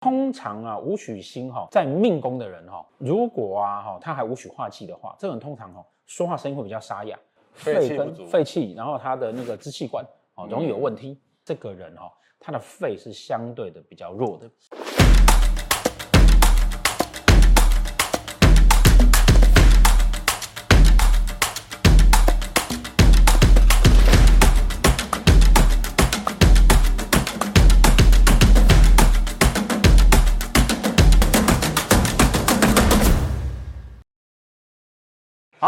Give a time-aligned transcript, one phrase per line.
[0.00, 7.18] 通常啊，武曲星哈在命宫的人哈，如果啊哈他还武曲化气的话，这个人通常哈说话声音会比较沙哑，
[7.52, 11.10] 肺跟肺气，然后他的那个支气管哦容易有问题。
[11.10, 14.50] 嗯、这个人哈，他的肺是相对的比较弱的。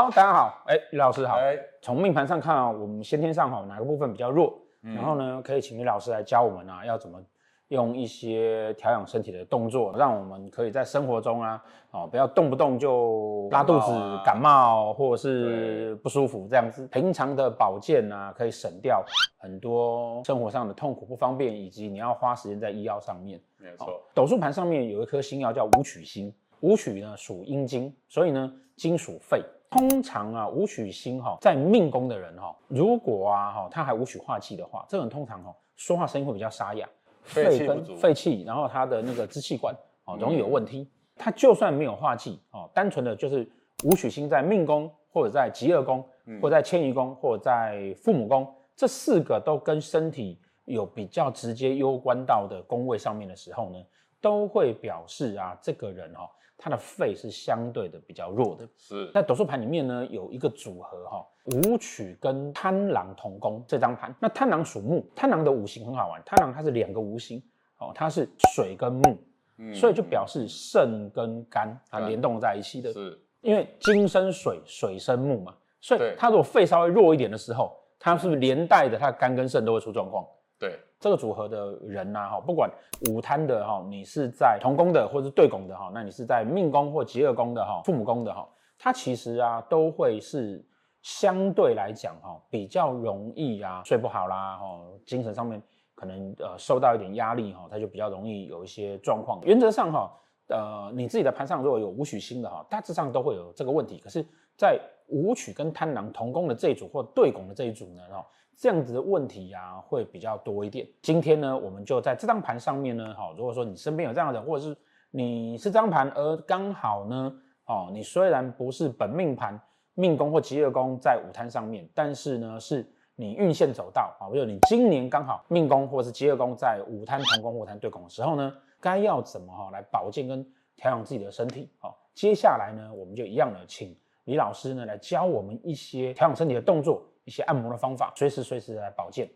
[0.00, 1.36] 好，大家好，哎，于老师好。
[1.36, 4.58] 哎，从命盘上看啊，我们先天上哈哪个部分比较弱？
[4.82, 7.22] 嗯、然后呢，可以请于老师来教我们啊，要怎么
[7.68, 13.92] 用一些调养身体的动作，让我们可以在生活中啊，哦，不要动不动就拉肚子、
[14.24, 16.86] 感冒或者是不舒服这样子。
[16.86, 19.04] 平常的保健啊，可以省掉
[19.36, 23.38] 很多生活上的痛苦不方便，以及你要花时间在医药上面。
[23.58, 24.00] 没错。
[24.14, 29.44] 斗数盘上面有一颗星曜叫武曲星，武曲呢属阴金，所以呢金属肺。
[29.70, 36.88] 通常啊，武曲星哈在命宫的人哈，如果啊哈他还武曲化忌的话，这个人通常哈说话声音会比较沙哑，
[37.22, 39.72] 肺跟肺气，然后他的那个支气管
[40.04, 40.90] 哦容易有问题。
[41.16, 43.48] 他就算没有化忌哦，单纯的就是
[43.84, 46.02] 武曲星在命宫或者在疾厄宫，
[46.40, 53.78] 或者在迁移宫或者在父母宫，这四个都跟身体有比较直接攸关到的宫位上面的时候呢，
[54.20, 56.28] 都会表示啊这个人哈。
[56.62, 64.14] 他的肺是相对的比较弱的，是那斗数盘里面呢，有一个组合哈，武曲跟贪狼同宫这张盘。
[64.20, 67.42] 那贪狼属木，贪狼的五行很好玩，贪狼它是两个无形
[67.78, 69.16] 哦，它是水跟木，
[69.56, 80.26] 嗯，所以就表示肾跟肝它联动在一起的，是，因为金生水，水生木嘛，所以它如果肺稍微弱一点的时候，它是不是连带的，它肝跟肾都会出状况？
[80.58, 80.78] 对。
[81.00, 82.70] 这个组合的人呐，哈，不管
[83.10, 88.46] 午贪的哈，你是在同宫的，或者是对拱的哈，那你是在命宫或疾厄宫的哈，父母宫的哈，
[88.78, 90.62] 他其实啊，都会是
[91.00, 95.60] 相对来讲哈，比较容易啊，睡不好啦，哈，精神上面
[95.94, 99.40] 可能呃受到一点压力哈，他就比较容易有一些状况。
[99.42, 100.12] 原则上哈，
[100.48, 103.98] 呃，你自己的盘上如果有武曲星的哈，大致上都会有这个问题。
[104.04, 104.22] 可是，
[104.54, 108.26] 在武曲跟贪狼同宫的这一组或对拱的这一组呢，哈。
[108.60, 110.86] 这样子的问题呀、啊，会比较多一点。
[111.00, 114.76] 今天呢，我们就在这张盘上面呢，好，如果说你身边有这样的人，或者是
[115.10, 117.32] 你是这张盘，而刚好呢，
[117.64, 119.58] 哦，你虽然不是本命盘
[119.94, 130.46] 命宫或疾厄宫在武贪上面，但是呢，是你运线走到啊，比如你今年刚好命宫或是疾厄宫在武贪同宫或武贪对宫的时候呢，该要怎么哈来保健跟
[130.76, 131.70] 调养自己的身体？
[131.78, 137.02] 好，接下来呢，我们就一样的请李老师呢来教我们一些调养身体的动作。
[137.30, 139.30] 一些按摩的方法，随时随时来保健。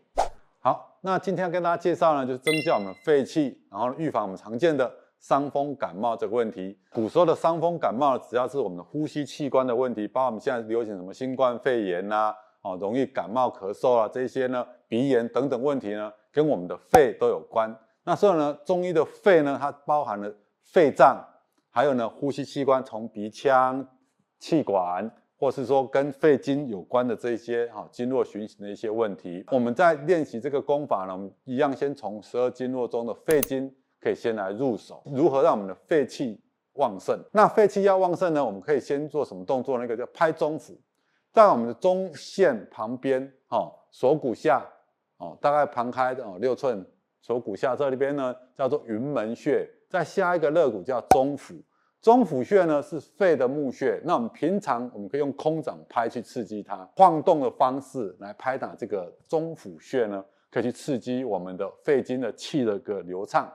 [0.59, 6.77] 好，那今天要跟大家介绍呢，就是增加我们的肺气，然后预防我们常见的伤风感冒这个问题。
[6.91, 17.73] 古时候的伤风感冒，只要是我们的呼吸器官的问题，包括我们现在流行什么新冠肺炎呐、啊，哦，容易感冒咳嗽啊，这些呢，鼻炎等等问题呢，跟我们的肺都有关。
[18.03, 20.29] 那所以呢，中医的肺呢，它包含了
[20.63, 21.25] 肺脏，
[21.69, 23.87] 还有呢，呼吸器官，从鼻腔、
[24.37, 25.09] 气管。
[25.37, 33.69] 或是说跟肺经有关的这些哈经络循行的一些问题，我们在练习这个功法呢，我们一样先从十二经络中的肺经
[33.99, 36.41] 可以先来入手，如何让我们的肺气
[36.73, 37.19] 旺盛？
[37.33, 39.77] 那肺气要旺盛呢，我们可以先做什么动作？
[39.77, 40.79] 那个叫拍中府，
[41.33, 44.65] 在我们的中线旁边，哈锁骨下，
[45.17, 46.85] 哦大概旁开的哦六寸
[47.21, 51.55] 锁骨下这里边呢叫做云门穴，在下一个肋骨叫中府。
[52.05, 63.51] 中府穴呢是肺的募穴，那我们平常我们可以用空掌拍去刺激它，晃动的方式来拍打这个中府穴呢，可以去刺激我们的肺经的气的个流畅，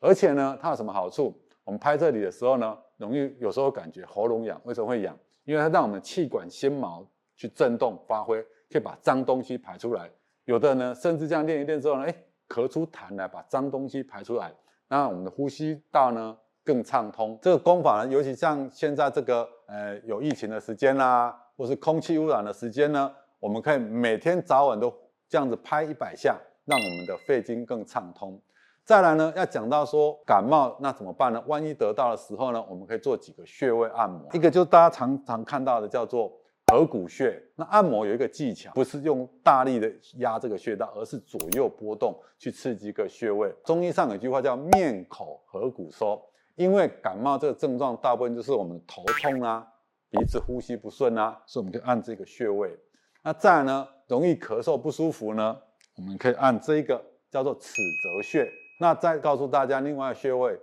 [0.00, 1.38] 而且呢，它有什么好处？
[1.62, 5.14] 我们拍这里的时候呢，容易有时候感觉喉咙痒，为什么会痒？
[5.44, 7.06] 因为它让我们气管纤毛
[7.36, 10.10] 去震动发挥，可以把脏东西排出来。
[10.46, 12.14] 有的呢，甚至这样练一练之后呢，哎，
[12.48, 14.50] 咳出痰来，把脏东西排出来，
[14.88, 16.34] 那我们的呼吸道呢？
[16.64, 24.92] 更畅通，这个功法呢，尤其像现在这个呃有疫情的时间啦、或是空气污染的时间呢，我们可以每天早晚都
[25.28, 28.40] 这样子拍一百下，让我们的肺经更畅通。
[28.82, 31.42] 再来呢，要讲到说感冒那怎么办呢？
[31.46, 36.32] 万一得到的时候呢，我们可以做几个穴位按摩，一个就是大家常常看到的叫做
[36.72, 37.42] 合谷穴。
[37.56, 43.54] 那按摩有一个技巧，不是用大力的压这个穴道，而是左右波动去刺激一个穴位。
[43.64, 46.22] 中医上有句话叫面口合谷收。
[46.56, 49.66] 因为感冒这个症状，大部分就是我们头痛啊，
[50.10, 52.76] 鼻子呼吸不顺啊，所以我们可以按这个穴位。
[53.22, 55.56] 那再呢，容易咳嗽不舒服呢，
[55.96, 58.48] 我们可以按这个叫做尺泽穴。
[58.78, 60.58] 那再告诉大家另外一个穴位，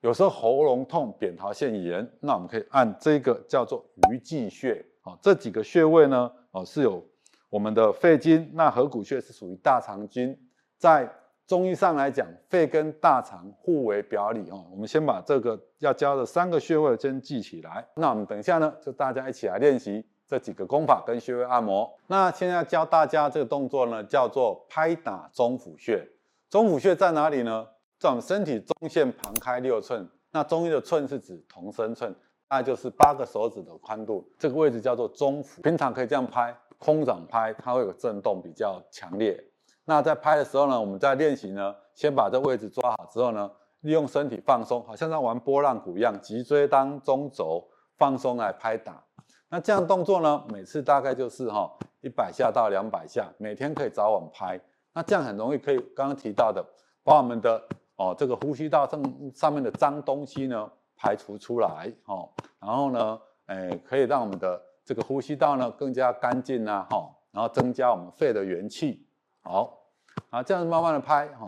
[0.00, 4.84] 有时候喉咙痛、扁桃腺炎，那我们可以按这个叫做鱼际穴。
[5.02, 7.04] 哦，这几个穴位呢，哦是有
[7.48, 10.38] 我们的肺经，那合谷穴是属于大肠经，
[10.78, 11.10] 在
[11.46, 14.64] 中医上来讲，肺跟大肠互为表里哦。
[14.70, 17.86] 我们先把这个要教的三个穴位先记起来。
[17.94, 21.88] 那我们等一下呢，就大家一起来练习这几个功法跟穴位按摩。
[22.08, 26.04] 那现在教大家这个动作呢，叫做拍打中府穴。
[26.50, 27.64] 中府穴在哪里呢？
[27.98, 30.08] 在我们身体中线旁开六寸。
[30.32, 32.12] 那中医的寸是指同身寸，
[32.50, 34.28] 那就是八个手指的宽度。
[34.36, 35.62] 这个位置叫做中府。
[35.62, 39.42] 平常可以这样拍，空掌拍，它会有震动比较强烈。
[39.88, 43.48] 那在拍的时候呢，我们在练习呢，先把这位置抓好之后呢，
[43.82, 47.64] 利用身体放松，好像在玩拨浪鼓一样，脊椎当中轴
[47.96, 49.00] 放松来拍打。
[49.48, 54.60] 那这样动作呢，每次大概就是哈一百下到两百下，每天可以早晚拍。
[54.92, 56.64] 那这样很容易可以刚刚提到的，
[57.04, 57.62] 把我们的
[57.94, 62.28] 哦这个呼吸道上上面的脏东西呢排除出来哦，
[62.58, 69.05] 然后呢，诶可以让我们的这个呼吸道呢更加干净呐哈，然后增加我们肺的元气。
[69.48, 69.78] 好，
[70.30, 71.46] 啊，这样子慢慢的拍哈，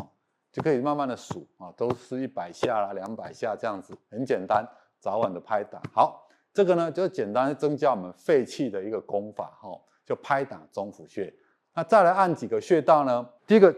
[0.53, 4.65] 就可以慢慢的数啊，都是一百下啦，两百下这样子，很简单，
[5.01, 5.83] 早晚的拍打。
[5.93, 9.71] 好，这个呢就是简单增加我们肺气的一个功法哈，
[10.07, 11.35] 就拍打中府穴。
[11.75, 13.29] 那再来按几个穴道呢？
[13.49, 13.75] 第一个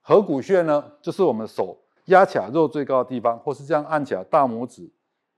[0.00, 4.90] 合谷穴呢，就是我们手压起来肉最高的地方，或是这样按起来，大拇指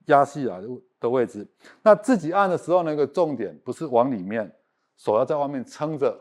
[0.05, 0.59] 压下来
[0.99, 1.47] 的位置。
[1.83, 4.51] 那自己按的时候呢，一个重点不是往里面，
[4.97, 6.19] 手要在外面撑着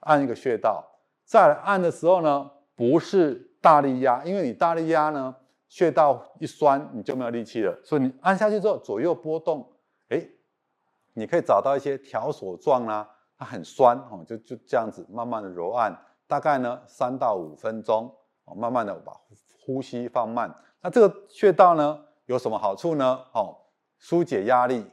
[0.00, 0.86] 按一个穴道。
[1.30, 5.36] 再来按的时候呢，不是大力压，因为你大力压呢，
[5.68, 7.78] 穴道一酸你就没有力气了。
[7.84, 9.64] 所以你按下去之后，左右波动，
[10.08, 10.26] 哎，
[11.12, 15.96] 你可以找到一些条索状啦，它很酸哦，就就这样子慢慢的揉按，
[16.26, 18.12] 大概呢三到五分钟，
[18.46, 19.12] 哦，慢慢的把
[19.64, 20.52] 呼吸放慢。
[20.80, 23.20] 那这个穴道呢有什么好处呢？
[23.34, 23.56] 哦，
[24.00, 24.84] 疏解压力，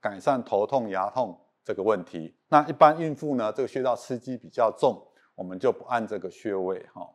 [0.00, 2.34] 改善头痛、牙痛这个问题。
[2.48, 5.00] 那一般孕妇呢，这个穴道刺激比较重。
[5.36, 7.08] 我们就不按这个穴位哈。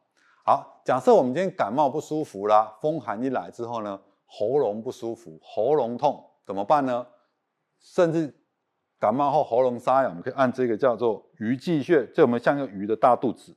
[0.43, 7.05] 好，假设我们今天感冒不舒服啦，风寒一来之后呢，喉咙不舒服，喉咙痛怎么办呢？
[7.79, 8.33] 甚至
[8.99, 13.55] 感冒后喉咙沙哑，我们可以按这个叫做鱼际穴，这我们像一个鱼的大肚子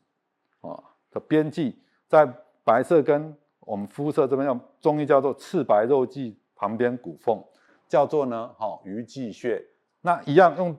[0.61, 2.27] 啊的边际，在
[2.65, 7.43] 白色跟我们肤色这边用中医叫做赤白肉际旁边骨缝，
[7.89, 9.63] 叫做呢哈鱼际穴。
[10.03, 10.77] 那一样用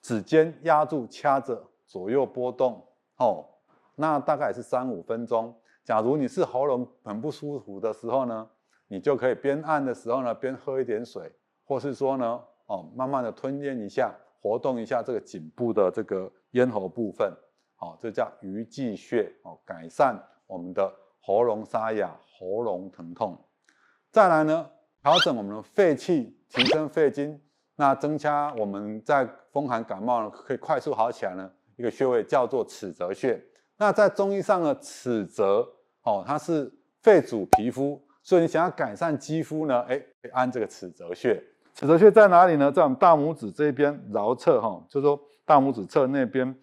[0.00, 2.86] 指尖压住掐着，左右波动。
[3.20, 3.44] 哦，
[3.96, 5.54] 那大概是三五分钟。
[5.84, 8.48] 假如你是喉咙很不舒服的时候呢，
[8.88, 11.30] 你就可以边按的时候呢，边喝一点水，
[11.64, 17.30] 或是说呢，哦，慢慢的吞咽一下，活动一下这个颈部的这个咽喉部分，
[17.78, 20.90] 哦，这叫鱼际穴，哦，改善我们的
[21.20, 23.36] 喉咙沙哑、喉咙疼痛。
[24.10, 24.70] 再来呢，
[25.02, 27.38] 调整我们的肺气，提升肺经，
[27.76, 31.50] 那增加我们在风寒感冒，可以快速好起来呢。
[31.80, 33.42] 一个穴位叫做尺泽穴，
[33.78, 35.66] 那在中医上呢，尺泽
[36.02, 41.42] 哦，它是肺主皮肤，所以你想要改善肌肤呢，哎，可以按这个尺泽穴。
[41.74, 42.70] 尺泽穴在哪里呢？
[42.70, 46.54] 在我们大拇指这边桡侧哈，就是说大拇指侧那边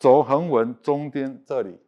[0.00, 1.78] 轴横纹中间这里，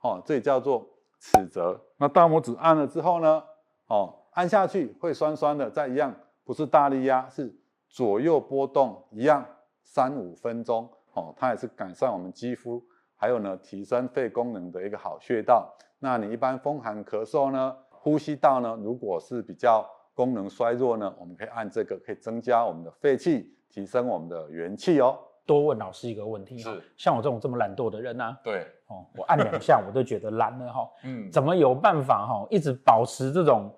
[0.00, 0.88] 哦，这里叫做
[1.18, 1.80] 尺泽。
[1.96, 3.42] 那大拇指按了之后呢，
[3.88, 6.14] 哦，按下去会酸酸的，再一样
[6.44, 7.52] 不是大力压，是
[7.88, 9.44] 左右波动一样，
[9.82, 10.88] 三五分钟。
[11.20, 12.82] 哦，它也是改善我们肌肤，
[13.14, 15.72] 还有呢，提升肺功能的一个好穴道。
[15.98, 25.18] 那你一般风寒咳嗽呢，呼吸道呢，如果是比较功能衰弱呢，我们可以按这个，可以增加我们的肺气，提升我们的元气哦。
[25.46, 28.38] 多问老师一个问题，是像我这种这么懒惰的人呢、啊？
[28.44, 30.88] 对，哦，我按两下我都觉得懒了哈。
[31.04, 33.70] 嗯，怎么有办法哈，一直保持这种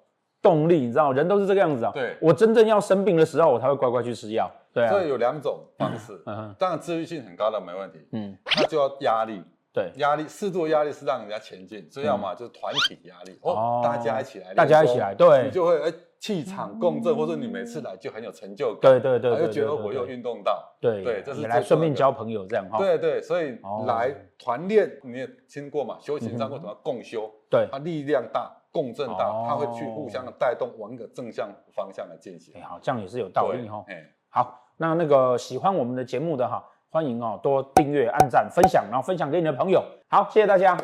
[0.43, 0.81] 动力？
[0.81, 1.91] 你知道，人都是这个样子啊。
[1.93, 4.51] 对，我真正要生病的时候，我才会乖乖去吃药。
[4.73, 27.29] 对啊，所以有两种方式，嗯，当然自律性很高的没问题，嗯，那就要压力，对，压力适度的压力是让人家前进，这样嘛就是团体压力，哦，大家一起来，大家一起来，对，你就会哎气场共振，或者你每次来就很有成就感，对对对，又觉得我又运动到，对对，这是来顺便交朋友这样哈，对对，所以来团练你也听过嘛，修行上为什么要共修？
[27.50, 34.59] 对，它力量大，共振大，它会去互相的带动，往一个正向方向来进行，好，这样也是有道理哈，哎，好。
[34.79, 39.85] 那那个喜欢我们的节目的哈，欢迎哦，多订阅、按赞、分享，然后分享给你的朋友。
[40.09, 40.77] 好，谢谢大家。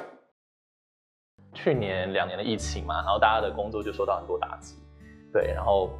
[1.53, 4.77] 去年两年的疫情嘛，然后大家的工作就受到很多打击，
[5.33, 5.91] 对，然后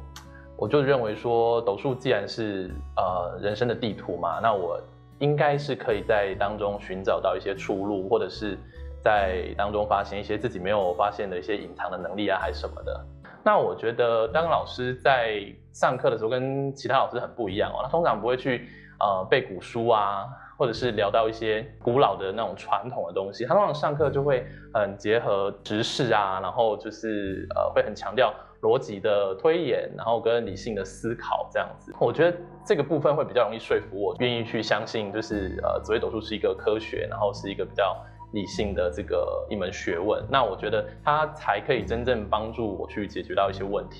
[0.55, 4.79] 我就认为说，斗数既然是呃人生的地图嘛，那我
[5.17, 8.57] 应该是可以在当中寻找到一些出路，或者是
[9.03, 13.05] 在当中发现一些自己没有发现的一些隐藏的能力啊，还是什么的。
[13.43, 15.41] 那我觉得当老师在
[15.71, 18.67] 上课的时候跟其他老师很不一样哦，他通常不会去
[18.99, 20.27] 呃背古书啊，
[20.57, 31.95] 或者是聊到一些古老的那种传统的东西，他通常上课就会很结合时事啊，然后就是呃会很强调逻辑的推演，然后跟理性的思考这样子。
[31.99, 37.95] 我觉得这个部分会比较容易说服我，愿意去相信就是呃紫微斗数是一个科学，然后是一个比较。
[38.31, 43.97] 理性的这个一门学问，那我觉得它才可以真正帮助我去解决到一些问题。